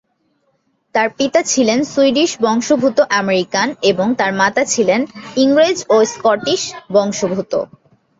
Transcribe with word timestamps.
তাঁর 0.95 1.09
পিতা 1.17 1.41
ছিলেন 1.43 1.79
সুইডিশ 1.91 2.31
বংশোদ্ভূত 2.41 2.97
আমেরিকান 3.21 3.67
এবং 3.91 4.07
তাঁর 4.19 4.31
মাতা 4.33 4.63
ছিলেন 4.65 5.01
ইংরেজ 5.37 5.77
ও 5.89 5.95
স্কটিশ 6.05 6.61
বংশোদ্ভূত। 6.93 7.53